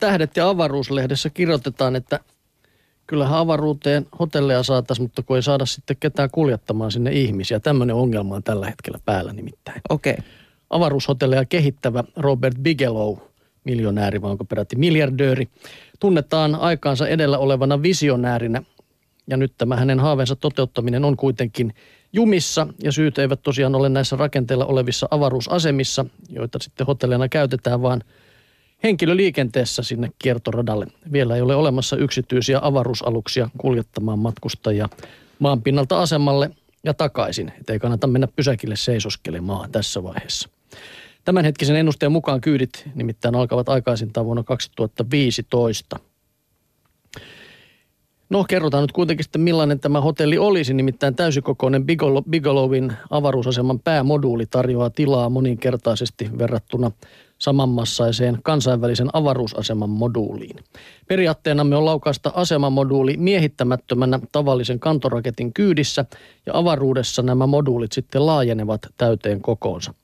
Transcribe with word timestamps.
tähdet 0.00 0.36
ja 0.36 0.48
avaruuslehdessä 0.48 1.30
kirjoitetaan, 1.30 1.96
että 1.96 2.20
kyllähän 3.06 3.38
avaruuteen 3.38 4.06
hotelleja 4.18 4.62
saataisiin, 4.62 5.04
mutta 5.04 5.22
kun 5.22 5.36
ei 5.36 5.42
saada 5.42 5.66
sitten 5.66 5.96
ketään 6.00 6.30
kuljettamaan 6.32 6.90
sinne 6.90 7.12
ihmisiä. 7.12 7.60
Tämmöinen 7.60 7.96
ongelma 7.96 8.34
on 8.34 8.42
tällä 8.42 8.66
hetkellä 8.66 8.98
päällä 9.04 9.32
nimittäin. 9.32 9.80
Okei. 9.88 10.12
Okay. 10.12 10.24
Avaruushotelleja 10.70 11.44
kehittävä 11.44 12.04
Robert 12.16 12.56
Bigelow, 12.62 13.18
miljonääri 13.64 14.22
vai 14.22 14.30
onko 14.30 14.44
peräti 14.44 14.76
miljardööri, 14.76 15.48
tunnetaan 16.00 16.54
aikaansa 16.54 17.08
edellä 17.08 17.38
olevana 17.38 17.82
visionäärinä. 17.82 18.62
Ja 19.26 19.36
nyt 19.36 19.52
tämä 19.58 19.76
hänen 19.76 20.00
haaveensa 20.00 20.36
toteuttaminen 20.36 21.04
on 21.04 21.16
kuitenkin 21.16 21.74
jumissa 22.12 22.66
ja 22.82 22.92
syyt 22.92 23.18
eivät 23.18 23.42
tosiaan 23.42 23.74
ole 23.74 23.88
näissä 23.88 24.16
rakenteilla 24.16 24.66
olevissa 24.66 25.08
avaruusasemissa, 25.10 26.04
joita 26.28 26.58
sitten 26.58 26.86
hotelleina 26.86 27.28
käytetään, 27.28 27.82
vaan 27.82 28.02
henkilöliikenteessä 28.82 29.82
sinne 29.82 30.10
kiertoradalle. 30.18 30.86
Vielä 31.12 31.36
ei 31.36 31.42
ole 31.42 31.54
olemassa 31.54 31.96
yksityisiä 31.96 32.58
avaruusaluksia 32.62 33.50
kuljettamaan 33.58 34.18
matkustajia 34.18 34.88
maanpinnalta 35.38 36.02
asemalle 36.02 36.50
ja 36.84 36.94
takaisin. 36.94 37.52
Että 37.60 37.72
ei 37.72 37.78
kannata 37.78 38.06
mennä 38.06 38.28
pysäkille 38.36 38.76
seisoskelemaan 38.76 39.72
tässä 39.72 40.02
vaiheessa. 40.02 40.48
Tämänhetkisen 41.24 41.76
ennusteen 41.76 42.12
mukaan 42.12 42.40
kyydit 42.40 42.88
nimittäin 42.94 43.34
alkavat 43.34 43.68
aikaisintaan 43.68 44.26
vuonna 44.26 44.42
2015. 44.42 45.96
No 48.30 48.44
kerrotaan 48.48 48.82
nyt 48.82 48.92
kuitenkin 48.92 49.24
sitten 49.24 49.40
millainen 49.40 49.80
tämä 49.80 50.00
hotelli 50.00 50.38
olisi, 50.38 50.74
nimittäin 50.74 51.16
täysikokoinen 51.16 51.84
Bigelowin 52.30 52.92
avaruusaseman 53.10 53.80
päämoduuli 53.80 54.46
tarjoaa 54.46 54.90
tilaa 54.90 55.28
moninkertaisesti 55.28 56.38
verrattuna 56.38 56.90
samanmassaiseen 57.40 58.38
kansainvälisen 58.42 59.08
avaruusaseman 59.12 59.90
moduuliin. 59.90 60.56
Periaatteenamme 61.08 61.76
on 61.76 61.84
laukaista 61.84 62.32
asemamoduuli 62.34 63.16
miehittämättömänä 63.16 64.20
tavallisen 64.32 64.80
kantoraketin 64.80 65.52
kyydissä 65.52 66.04
ja 66.46 66.52
avaruudessa 66.56 67.22
nämä 67.22 67.46
moduulit 67.46 67.92
sitten 67.92 68.26
laajenevat 68.26 68.80
täyteen 68.96 69.40
kokoonsa. 69.42 69.94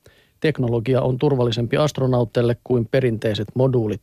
Teknologia 0.41 1.03
on 1.03 1.19
turvallisempi 1.19 1.77
astronauteille 1.77 2.57
kuin 2.65 2.89
perinteiset 2.91 3.49
moduulit. 3.55 4.01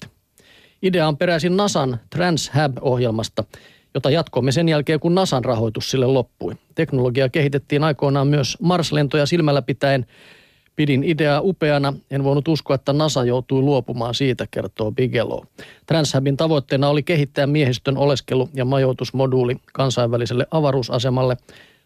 Idea 0.82 1.08
on 1.08 1.18
peräisin 1.18 1.58
NASAn 1.58 1.98
TransHab-ohjelmasta, 2.10 3.44
jota 3.94 4.10
jatkoimme 4.10 4.52
sen 4.52 4.70
jälkeen, 4.70 5.00
kun 5.00 5.16
NASAn 5.16 5.46
rahoitus 5.46 5.92
sille 5.92 6.06
loppui. 6.06 6.54
Teknologia 6.76 7.30
kehitettiin 7.30 7.84
aikoinaan 7.84 8.28
myös 8.28 8.58
Mars-lentoja 8.62 9.26
silmällä 9.26 9.62
pitäen. 9.62 10.06
Pidin 10.76 11.04
ideaa 11.04 11.42
upeana, 11.42 11.94
en 12.12 12.24
voinut 12.24 12.48
uskoa, 12.48 12.76
että 12.76 12.94
NASA 12.94 13.24
joutui 13.24 13.62
luopumaan 13.62 14.16
siitä, 14.16 14.48
kertoo 14.52 14.92
Bigelow. 14.92 15.44
TransHabin 15.86 16.38
tavoitteena 16.38 16.90
oli 16.90 17.04
kehittää 17.04 17.48
miehistön 17.48 17.98
oleskelu- 17.98 18.50
ja 18.54 18.66
majoitusmoduuli 18.66 19.56
kansainväliselle 19.74 20.48
avaruusasemalle, 20.52 21.38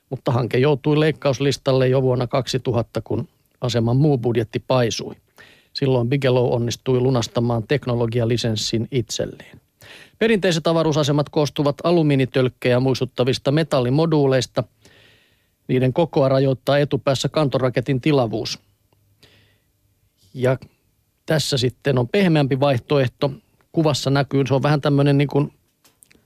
mutta 0.10 0.32
hanke 0.32 0.58
joutui 0.58 1.00
leikkauslistalle 1.00 1.88
jo 1.88 2.02
vuonna 2.02 2.28
2000, 2.28 3.02
kun 3.02 3.28
aseman 3.62 3.98
muu 3.98 4.18
budjetti 4.18 4.64
paisui. 4.68 5.16
Silloin 5.74 6.10
Bigelow 6.10 6.54
onnistui 6.54 7.00
lunastamaan 7.00 7.64
teknologialisenssin 7.68 8.88
itselleen. 8.92 9.62
Perinteiset 10.20 10.68
avaruusasemat 10.68 11.30
koostuvat 11.30 11.76
alumiinitölkkejä 11.84 12.80
muistuttavista 12.80 13.52
metallimoduuleista. 13.52 14.64
Niiden 15.68 15.94
kokoa 15.94 16.30
rajoittaa 16.30 16.78
etupäässä 16.78 17.30
kantoraketin 17.30 18.02
tilavuus. 18.02 18.67
Ja 20.38 20.58
tässä 21.26 21.58
sitten 21.58 21.98
on 21.98 22.08
pehmeämpi 22.08 22.60
vaihtoehto. 22.60 23.32
Kuvassa 23.72 24.10
näkyy, 24.10 24.46
se 24.48 24.54
on 24.54 24.64
vähän 24.64 24.82
tämmöinen 24.82 25.18
niin 25.18 25.28
kuin 25.28 25.54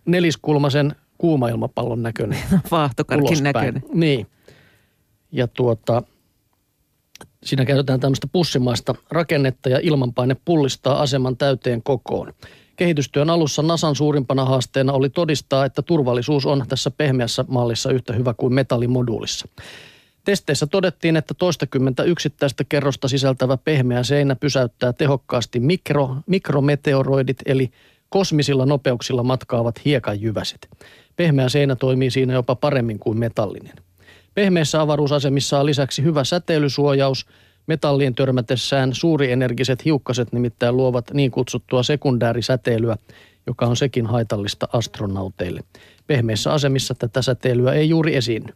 neliskulmaisen 0.06 0.96
kuumailmapallon 1.18 2.04
näköinen. 2.04 2.40
Vaahtokarkin 2.72 3.44
näköinen. 3.44 3.84
Niin. 3.94 4.28
Ja 5.32 5.48
tuota, 5.48 6.04
siinä 7.44 7.66
käytetään 7.66 8.00
tämmöistä 8.00 8.28
pussimaista 8.32 8.96
rakennetta 9.12 9.70
ja 9.70 9.80
ilmanpaine 9.84 10.36
pullistaa 10.46 11.02
aseman 11.02 11.38
täyteen 11.38 11.84
kokoon. 11.84 12.34
Kehitystyön 12.76 13.30
alussa 13.30 13.62
NASAn 13.62 13.96
suurimpana 13.96 14.46
haasteena 14.46 14.94
oli 14.94 15.10
todistaa, 15.10 15.66
että 15.66 15.82
turvallisuus 15.82 16.46
on 16.46 16.66
tässä 16.68 16.92
pehmeässä 16.92 17.46
mallissa 17.48 17.92
yhtä 17.92 18.14
hyvä 18.14 18.34
kuin 18.34 18.54
metallimoduulissa. 18.54 19.48
Testeissä 20.24 20.68
todettiin, 20.68 21.16
että 21.16 21.34
toistakymmentä 21.34 22.04
yksittäistä 22.04 22.64
kerrosta 22.70 23.08
sisältävä 23.08 23.58
pehmeä 23.58 24.04
seinä 24.04 24.36
pysäyttää 24.36 24.94
tehokkaasti 24.94 25.60
mikro, 25.60 26.16
mikrometeoroidit 26.28 27.38
eli 27.46 27.72
kosmisilla 28.10 28.66
nopeuksilla 28.66 29.24
matkaavat 29.24 29.86
hiekanjyväset. 29.86 30.70
Pehmeä 31.16 31.50
seinä 31.50 31.76
toimii 31.76 32.12
siinä 32.12 32.34
jopa 32.34 32.56
paremmin 32.56 33.00
kuin 33.00 33.18
metallinen. 33.18 33.76
Pehmeissä 34.34 34.82
avaruusasemissa 34.82 35.60
on 35.60 35.66
lisäksi 35.66 36.04
hyvä 36.04 36.24
säteilysuojaus. 36.24 37.26
Metallien 37.68 38.16
törmätessään 38.16 38.94
suurienergiset 38.94 39.86
hiukkaset 39.86 40.34
nimittäin 40.34 40.78
luovat 40.78 41.06
niin 41.14 41.32
kutsuttua 41.32 41.84
sekundäärisäteilyä, 41.84 42.98
joka 43.48 43.66
on 43.66 43.78
sekin 43.78 44.06
haitallista 44.06 44.68
astronauteille. 44.74 45.62
Pehmeissä 46.08 46.54
asemissa 46.54 46.96
tätä 46.96 47.22
säteilyä 47.22 47.74
ei 47.74 47.90
juuri 47.90 48.16
esiinny. 48.16 48.54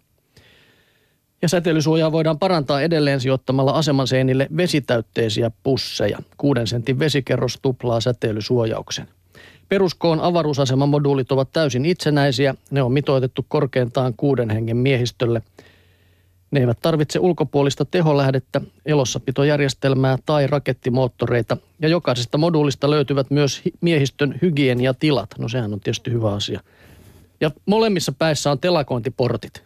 Ja 1.45 1.49
säteilysuojaa 1.49 2.11
voidaan 2.11 2.39
parantaa 2.39 2.81
edelleen 2.81 3.19
sijoittamalla 3.19 3.71
aseman 3.71 4.07
seinille 4.07 4.47
vesitäytteisiä 4.57 5.51
pusseja. 5.63 6.19
Kuuden 6.37 6.67
sentin 6.67 6.99
vesikerros 6.99 7.59
tuplaa 7.61 8.01
säteilysuojauksen. 8.01 9.07
Peruskoon 9.69 10.19
avaruusaseman 10.19 10.89
moduulit 10.89 11.31
ovat 11.31 11.49
täysin 11.53 11.85
itsenäisiä. 11.85 12.55
Ne 12.71 12.81
on 12.81 12.91
mitoitettu 12.91 13.45
korkeintaan 13.47 14.13
kuuden 14.17 14.49
hengen 14.49 14.77
miehistölle. 14.77 15.41
Ne 16.51 16.59
eivät 16.59 16.77
tarvitse 16.81 17.19
ulkopuolista 17.19 17.85
teholähdettä, 17.85 18.61
elossapitojärjestelmää 18.85 20.17
tai 20.25 20.47
rakettimoottoreita. 20.47 21.57
Ja 21.79 21.87
jokaisesta 21.87 22.37
moduulista 22.37 22.89
löytyvät 22.89 23.31
myös 23.31 23.61
miehistön 23.81 24.39
hygieniatilat. 24.41 25.29
No 25.37 25.49
sehän 25.49 25.73
on 25.73 25.79
tietysti 25.79 26.11
hyvä 26.11 26.33
asia. 26.33 26.59
Ja 27.41 27.51
molemmissa 27.65 28.11
päissä 28.11 28.51
on 28.51 28.59
telakointiportit. 28.59 29.64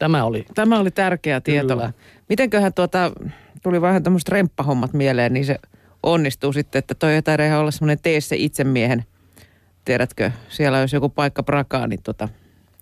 Tämä 0.00 0.24
oli. 0.24 0.44
Tämä 0.54 0.78
oli 0.78 0.90
tärkeä 0.90 1.40
tieto. 1.40 1.76
Kyllä. 1.76 1.92
Mitenköhän 2.28 2.74
tuota, 2.74 3.12
tuli 3.62 3.80
vähän 3.80 4.02
tämmöiset 4.02 4.28
remppahommat 4.28 4.92
mieleen, 4.92 5.32
niin 5.32 5.44
se 5.44 5.58
onnistuu 6.02 6.52
sitten, 6.52 6.78
että 6.78 6.94
toi 6.94 7.12
ei 7.12 7.22
taida 7.22 7.58
olla 7.58 7.70
semmoinen 7.70 7.98
tee 8.02 8.20
se 8.20 8.36
itsemiehen. 8.36 9.04
Tiedätkö, 9.84 10.30
siellä 10.48 10.78
jos 10.78 10.92
joku 10.92 11.08
paikka 11.08 11.42
prakaa, 11.42 11.86
niin 11.86 12.02
tota... 12.02 12.28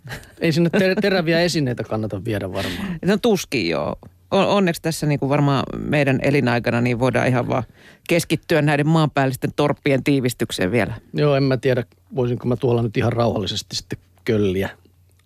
Ei 0.40 0.52
sinne 0.52 0.70
ter- 0.70 1.00
teräviä 1.00 1.40
esineitä 1.40 1.84
kannata 1.84 2.24
viedä 2.24 2.52
varmaan. 2.52 2.98
No 3.04 3.16
tuskin 3.16 3.68
joo. 3.68 3.96
Onneksi 4.30 4.82
tässä 4.82 5.06
niin 5.06 5.18
kuin 5.20 5.28
varmaan 5.28 5.64
meidän 5.76 6.18
elinaikana 6.22 6.80
niin 6.80 6.98
voidaan 6.98 7.28
ihan 7.28 7.48
vaan 7.48 7.62
keskittyä 8.08 8.62
näiden 8.62 8.88
maanpäällisten 8.88 9.50
torppien 9.56 10.04
tiivistykseen 10.04 10.70
vielä. 10.70 10.94
Joo, 11.14 11.36
en 11.36 11.42
mä 11.42 11.56
tiedä, 11.56 11.84
voisinko 12.14 12.48
mä 12.48 12.56
tuolla 12.56 12.82
nyt 12.82 12.96
ihan 12.96 13.12
rauhallisesti 13.12 13.76
sitten 13.76 13.98
kölliä 14.24 14.70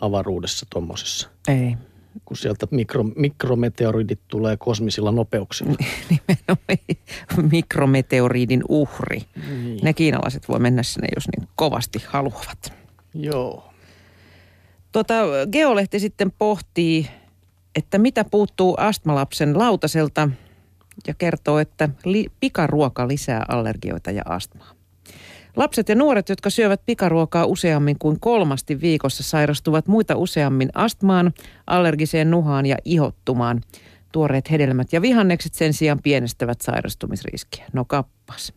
avaruudessa 0.03 0.67
tuommoisessa. 0.71 1.29
Ei. 1.49 1.77
Kun 2.25 2.37
sieltä 2.37 2.67
mikro, 2.71 3.03
mikrometeoridit 3.03 4.21
tulee 4.29 4.57
kosmisilla 4.57 5.13
nopeuksilla. 5.13 5.73
Nimenomaan 6.11 7.51
mikrometeoriidin 7.53 8.63
uhri. 8.69 9.23
Niin. 9.49 9.81
Ne 9.83 9.93
kiinalaiset 9.93 10.49
voi 10.49 10.59
mennä 10.59 10.83
sinne, 10.83 11.09
jos 11.15 11.25
niin 11.37 11.49
kovasti 11.57 12.03
haluavat. 12.07 12.73
Joo. 13.15 13.73
Tota, 14.93 15.15
Geolehti 15.53 16.01
sitten 16.01 16.33
pohtii, 16.39 17.07
että 17.75 17.99
mitä 17.99 18.25
puuttuu 18.25 18.75
astmalapsen 18.79 19.59
lautaselta 19.59 20.29
ja 21.07 21.15
kertoo, 21.15 21.59
että 21.59 21.89
li- 22.05 22.31
pikaruoka 22.41 23.09
lisää 23.09 23.45
allergioita 23.49 24.11
ja 24.11 24.23
astmaa. 24.27 24.75
Lapset 25.57 25.89
ja 25.89 25.95
nuoret, 25.95 26.29
jotka 26.29 26.51
syövät 26.51 26.81
pikaruokaa 26.87 27.47
useammin 27.47 27.99
kuin 27.99 28.21
kolmasti 28.21 28.81
viikossa, 28.81 29.23
sairastuvat 29.23 29.87
muita 29.87 30.17
useammin 30.17 30.71
astmaan, 30.75 31.33
allergiseen 31.67 32.31
nuhaan 32.31 32.67
ja 32.67 32.77
ihottumaan. 32.85 33.61
Tuoreet 34.13 34.51
hedelmät 34.51 34.93
ja 34.93 35.03
vihannekset 35.03 35.55
sen 35.55 35.73
sijaan 35.73 36.03
pienestävät 36.03 36.61
sairastumisriskiä. 36.61 37.65
No 37.73 37.85
kappas. 37.85 38.53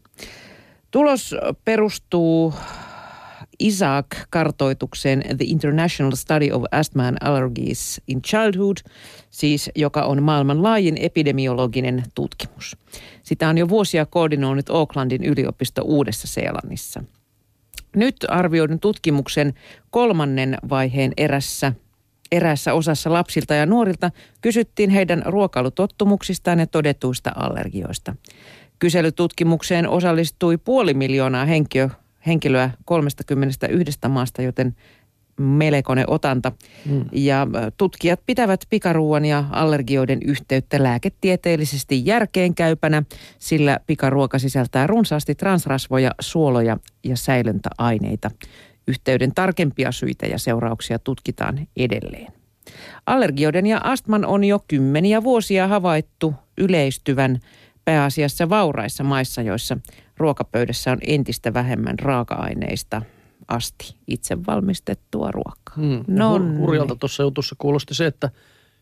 Tulos 0.92 1.36
perustuu 1.66 2.54
ISAC-kartoitukseen 3.60 5.22
The 5.22 5.46
International 5.46 6.12
Study 6.16 6.52
of 6.52 6.64
Asthma 6.72 7.08
and 7.08 7.18
Allergies 7.22 8.02
in 8.08 8.22
Childhood, 8.22 8.78
siis 9.32 9.72
joka 9.76 10.02
on 10.02 10.24
maailman 10.24 10.64
laajin 10.64 10.98
epidemiologinen 10.98 12.04
tutkimus. 12.16 12.78
Sitä 13.24 13.50
on 13.50 13.58
jo 13.58 13.70
vuosia 13.70 14.06
koordinoinut 14.06 14.70
Aucklandin 14.70 15.24
yliopisto 15.24 15.82
Uudessa-Seelannissa. 15.82 17.04
Nyt 17.96 18.16
arvioidun 18.28 18.80
tutkimuksen 18.80 19.54
kolmannen 19.90 20.58
vaiheen 20.70 21.14
erässä 21.18 21.74
Eräässä 22.32 22.74
osassa 22.74 23.14
lapsilta 23.14 23.54
ja 23.54 23.66
nuorilta 23.66 24.12
kysyttiin 24.42 24.90
heidän 24.90 25.24
ruokailutottumuksistaan 25.26 26.60
ja 26.60 26.68
todetuista 26.68 27.32
allergioista. 27.36 28.16
Kyselytutkimukseen 28.80 29.90
osallistui 29.90 30.58
puoli 30.58 30.94
miljoonaa 30.94 31.46
henkilöä 31.46 32.05
henkilöä 32.28 32.70
31 32.86 34.00
maasta, 34.10 34.42
joten 34.42 34.76
melkoinen 35.38 36.10
otanta. 36.10 36.52
Mm. 36.86 37.06
Ja 37.12 37.48
tutkijat 37.78 38.20
pitävät 38.26 38.62
pikaruuan 38.70 39.26
ja 39.26 39.44
allergioiden 39.52 40.20
yhteyttä 40.26 40.84
lääketieteellisesti 40.84 42.06
järkeenkäypänä, 42.06 43.04
sillä 43.40 43.80
pikaruoka 43.88 44.40
sisältää 44.40 44.88
runsaasti 44.88 45.36
transrasvoja, 45.36 46.12
suoloja 46.20 46.78
ja 47.04 47.18
säilöntäaineita. 47.18 48.32
Yhteyden 48.88 49.32
tarkempia 49.36 49.92
syitä 49.92 50.26
ja 50.26 50.38
seurauksia 50.38 51.00
tutkitaan 51.00 51.68
edelleen. 51.78 52.34
Allergioiden 53.06 53.66
ja 53.66 53.82
astman 53.84 54.26
on 54.26 54.44
jo 54.44 54.60
kymmeniä 54.68 55.24
vuosia 55.24 55.68
havaittu 55.68 56.34
yleistyvän 56.58 57.40
pääasiassa 57.86 58.50
vauraissa 58.50 59.04
maissa, 59.04 59.42
joissa 59.42 59.78
ruokapöydässä 60.18 60.92
on 60.92 60.98
entistä 61.08 61.54
vähemmän 61.54 62.00
raaka-aineista 62.00 63.02
asti 63.48 63.96
itse 64.08 64.38
valmistettua 64.48 65.32
ruokaa. 65.32 65.76
Hmm. 65.76 66.04
No 66.08 66.40
Hurjalta 66.58 66.96
tuossa 66.96 67.24
jutussa 67.24 67.56
kuulosti 67.58 67.94
se, 67.94 68.06
että, 68.06 68.30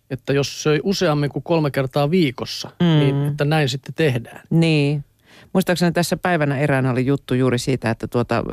että 0.10 0.34
jos 0.34 0.64
söi 0.64 0.80
useammin 0.84 1.30
kuin 1.30 1.44
kolme 1.44 1.72
kertaa 1.72 2.12
viikossa, 2.12 2.70
mm. 2.80 2.86
niin 2.86 3.26
että 3.26 3.46
näin 3.46 3.70
sitten 3.70 3.94
tehdään. 3.94 4.42
Niin. 4.50 5.06
Muistaakseni 5.54 5.92
tässä 5.92 6.18
päivänä 6.18 6.60
eräänä 6.60 6.92
oli 6.92 7.06
juttu 7.06 7.34
juuri 7.34 7.60
siitä, 7.60 7.90
että 7.90 8.08
tuota, 8.08 8.44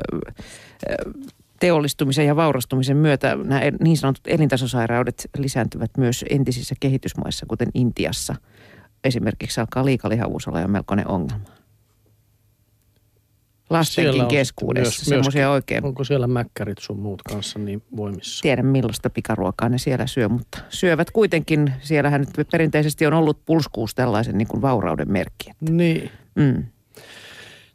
teollistumisen 1.60 2.26
ja 2.26 2.36
vaurastumisen 2.36 2.96
myötä 2.96 3.36
nämä 3.36 3.60
niin 3.80 3.96
sanotut 3.96 4.26
elintasosairaudet 4.26 5.30
lisääntyvät 5.38 5.90
myös 5.98 6.24
entisissä 6.30 6.74
kehitysmaissa, 6.80 7.46
kuten 7.46 7.68
Intiassa. 7.74 8.34
Esimerkiksi 9.04 9.60
alkaa 9.60 9.84
liikalihavuus 9.84 10.48
olla 10.48 10.60
jo 10.60 10.68
melkoinen 10.68 11.08
ongelma. 11.08 11.59
Lastenkin 13.70 14.26
keskuudessa 14.26 15.04
semmoisia 15.04 15.50
oikein. 15.50 15.84
Onko 15.84 16.04
siellä 16.04 16.26
mäkkärit 16.26 16.78
sun 16.78 16.98
muut 16.98 17.22
kanssa 17.22 17.58
niin 17.58 17.82
voimissa? 17.96 18.42
Tiedän 18.42 18.66
millaista 18.66 19.10
pikaruokaa 19.10 19.68
ne 19.68 19.78
siellä 19.78 20.06
syö, 20.06 20.28
mutta 20.28 20.58
syövät 20.68 21.10
kuitenkin. 21.10 21.72
Siellähän 21.80 22.26
nyt 22.36 22.48
perinteisesti 22.50 23.06
on 23.06 23.12
ollut 23.12 23.44
pulskuus 23.46 23.94
tällaisen 23.94 24.38
niin 24.38 24.48
kuin 24.48 24.62
vaurauden 24.62 25.12
merkki. 25.12 25.50
Että. 25.50 25.72
Niin. 25.72 26.10
Mm. 26.34 26.64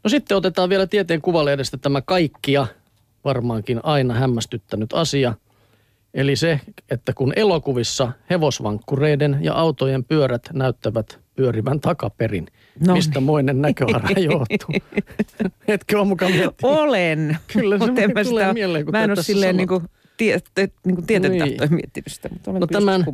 No 0.03 0.09
sitten 0.09 0.37
otetaan 0.37 0.69
vielä 0.69 0.87
tieteen 0.87 1.21
kuvalehdestä 1.21 1.77
tämä 1.77 2.01
kaikkia 2.01 2.67
varmaankin 3.25 3.79
aina 3.83 4.13
hämmästyttänyt 4.13 4.93
asia. 4.93 5.33
Eli 6.13 6.35
se, 6.35 6.59
että 6.89 7.13
kun 7.13 7.33
elokuvissa 7.35 8.11
hevosvankkureiden 8.29 9.37
ja 9.41 9.53
autojen 9.53 10.03
pyörät 10.03 10.49
näyttävät 10.53 11.24
pyörivän 11.35 11.79
takaperin, 11.79 12.47
no 12.87 12.93
mistä 12.93 13.19
niin. 13.19 13.23
moinen 13.23 13.61
näköharha 13.61 14.09
johtuu. 14.31 14.75
Etkö 15.67 15.99
ole 15.99 16.07
mukaan 16.07 16.31
miettinyt? 16.31 16.59
Olen. 16.63 17.37
Kyllä 17.53 17.79
se 17.79 17.85
tulee 17.85 18.23
sitä, 18.23 18.53
mieleen, 18.53 18.85
Mä 18.91 19.03
en 19.03 19.11
ole 19.11 19.23
silleen 19.23 19.57
niin 19.57 19.67
kuin, 19.67 19.83
tie, 20.17 20.39
niin 20.85 20.95
kuin 20.95 21.07
tieten 21.07 21.31
niin. 21.31 21.57
miettinyt 21.69 22.07
sitä, 22.07 22.29
mutta 22.29 22.51
olen 22.51 22.59
no 22.59 22.67
tämän 22.67 23.05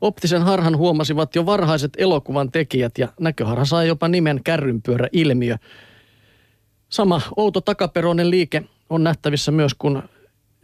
optisen 0.00 0.42
harhan 0.42 0.76
huomasivat 0.76 1.36
jo 1.36 1.46
varhaiset 1.46 1.92
elokuvan 1.98 2.50
tekijät 2.50 2.98
ja 2.98 3.08
näköharha 3.20 3.64
sai 3.64 3.88
jopa 3.88 4.08
nimen 4.08 4.40
kärrynpyörä-ilmiö. 4.44 5.56
Sama 6.88 7.20
outo 7.36 7.60
takaperoinen 7.60 8.30
liike 8.30 8.62
on 8.90 9.04
nähtävissä 9.04 9.52
myös, 9.52 9.74
kun 9.74 10.02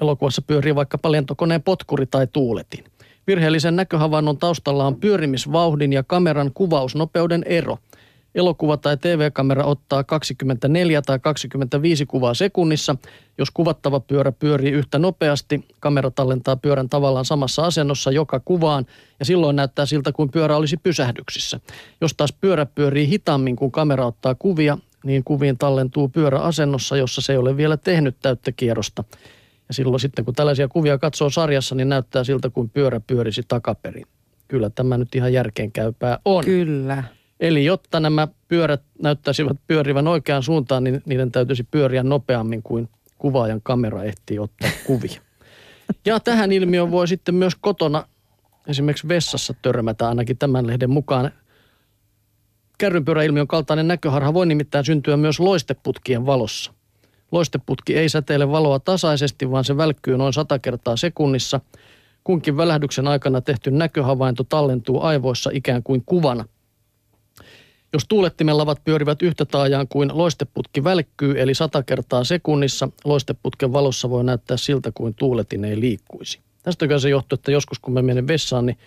elokuvassa 0.01 0.43
pyörii 0.43 0.75
vaikka 0.75 0.99
lentokoneen 1.13 1.63
potkuri 1.63 2.07
tai 2.07 2.27
tuuletin. 2.27 2.85
Virheellisen 3.29 3.77
näköhavainnon 3.77 4.39
taustalla 4.39 4.87
on 4.87 4.97
pyörimisvauhdin 4.97 5.93
ja 5.93 6.03
kameran 6.03 6.51
kuvausnopeuden 6.55 7.43
ero. 7.47 7.79
Elokuva 8.35 8.77
tai 8.77 8.97
TV-kamera 8.97 9.65
ottaa 9.65 10.05
24 10.05 11.03
tai 11.03 11.19
25 11.19 12.07
kuvaa 12.07 12.35
sekunnissa. 12.35 12.97
Jos 13.39 13.51
kuvattava 13.51 14.01
pyörä 14.01 14.33
pyörii 14.33 14.73
yhtä 14.73 14.99
nopeasti, 14.99 15.65
kamera 15.81 16.11
tallentaa 16.11 16.57
pyörän 16.57 16.89
tavallaan 16.89 17.25
samassa 17.25 17.63
asennossa 17.63 18.11
joka 18.11 18.41
kuvaan 18.45 18.87
ja 19.19 19.25
silloin 19.25 19.57
näyttää 19.57 19.87
siltä 19.87 20.13
kuin 20.13 20.31
pyörä 20.31 20.57
olisi 20.57 20.77
pysähdyksissä. 20.77 21.61
Jos 22.01 22.15
taas 22.15 22.33
pyörä 22.41 22.67
pyörii 22.67 23.09
hitaammin 23.09 23.57
kuin 23.57 23.71
kamera 23.71 24.07
ottaa 24.07 24.35
kuvia, 24.35 24.79
niin 25.05 25.25
kuviin 25.25 25.59
tallentuu 25.59 26.09
pyörä 26.09 26.39
asennossa, 26.39 26.97
jossa 26.97 27.21
se 27.21 27.33
ei 27.33 27.39
ole 27.39 27.57
vielä 27.57 27.77
tehnyt 27.77 28.17
täyttä 28.23 28.53
kierrosta. 28.53 29.05
Ja 29.69 29.75
silloin 29.75 30.01
sitten, 30.01 30.25
kun 30.25 30.35
tällaisia 30.35 30.69
kuvia 30.69 30.99
katsoo 30.99 31.31
sarjassa, 31.31 31.75
niin 31.75 31.89
näyttää 31.89 32.25
siltä, 32.25 32.51
kuin 32.51 32.71
pyörä 32.71 33.01
pyörisi 33.01 33.43
takaperin. 33.49 34.07
Kyllä 34.49 34.71
tämä 34.71 34.99
nyt 34.99 35.15
ihan 35.15 35.33
järkeenkäypää 35.33 36.19
on. 36.25 36.45
Kyllä. 36.45 37.05
Eli 37.41 37.65
jotta 37.65 38.01
nämä 38.01 38.29
pyörät 38.49 38.83
näyttäisivät 39.03 39.57
pyörivän 39.67 40.09
oikeaan 40.09 40.43
suuntaan, 40.43 40.85
niin 40.85 41.03
niiden 41.07 41.33
täytyisi 41.33 41.65
pyöriä 41.71 42.03
nopeammin 42.03 42.63
kuin 42.63 42.89
kuvaajan 43.19 43.61
kamera 43.63 44.03
ehtii 44.03 44.39
ottaa 44.39 44.71
kuvia. 44.85 45.21
Ja 46.05 46.21
tähän 46.21 46.53
ilmiöön 46.53 46.91
voi 46.91 47.09
sitten 47.09 47.35
myös 47.35 47.55
kotona 47.61 48.05
esimerkiksi 48.67 49.09
vessassa 49.09 49.55
törmätä 49.63 50.09
ainakin 50.09 50.39
tämän 50.39 50.67
lehden 50.67 50.91
mukaan. 50.91 51.31
Kärrynpyöräilmiön 52.79 53.47
kaltainen 53.47 53.89
näköharha 53.89 54.35
voi 54.35 54.47
nimittäin 54.47 54.85
syntyä 54.85 55.17
myös 55.17 55.41
loisteputkien 55.41 56.27
valossa. 56.27 56.73
Loisteputki 57.33 57.97
ei 57.97 58.09
säteile 58.09 58.49
valoa 58.51 58.79
tasaisesti, 58.79 59.51
vaan 59.51 59.65
se 59.65 59.77
välkkyy 59.77 60.17
noin 60.17 60.33
100 60.33 60.59
kertaa 60.59 60.97
sekunnissa. 60.97 61.61
Kunkin 62.25 62.57
välähdyksen 62.57 63.09
aikana 63.09 63.41
tehty 63.41 63.71
näköhavainto 63.71 64.45
tallentuu 64.45 65.03
aivoissa 65.03 65.51
ikään 65.53 65.83
kuin 65.83 66.03
kuvana. 66.07 66.45
Jos 67.93 68.05
tuulettimen 68.09 68.59
lavat 68.59 68.85
pyörivät 68.85 69.23
yhtä 69.23 69.45
taajaan 69.45 69.89
kuin 69.89 70.11
loisteputki 70.15 70.85
välkkyy, 70.85 71.41
eli 71.41 71.55
100 71.55 71.83
kertaa 71.83 72.25
sekunnissa, 72.25 72.89
loisteputken 73.05 73.73
valossa 73.73 74.11
voi 74.11 74.25
näyttää 74.25 74.57
siltä 74.57 74.93
kuin 74.95 75.15
tuuletin 75.15 75.65
ei 75.65 75.81
liikkuisi. 75.81 76.41
Tästä 76.63 76.99
se 76.99 77.09
johtuu, 77.09 77.37
että 77.37 77.53
joskus 77.53 77.79
kun 77.79 77.95
mä 77.95 78.03
menen 78.03 78.27
vessaan, 78.27 78.67
niin 78.67 78.79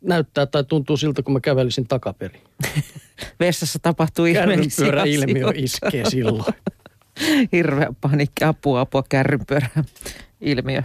näyttää 0.00 0.46
tai 0.46 0.64
tuntuu 0.64 0.96
siltä, 0.96 1.22
kun 1.22 1.32
mä 1.32 1.40
kävelisin 1.40 1.88
takaperin. 1.88 2.40
Vessassa 3.40 3.78
tapahtuu 3.78 4.24
ihmeellisiä 4.24 5.02
ilmiö 5.06 5.52
iskee 5.54 6.10
silloin. 6.10 6.54
Hirveä 7.52 7.88
panikki, 8.00 8.44
apua, 8.44 8.80
apua, 8.80 9.02
kärrynpyörä 9.08 9.68
ilmiö. 10.40 10.82